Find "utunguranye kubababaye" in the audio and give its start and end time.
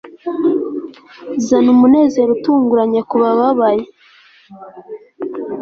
2.37-3.83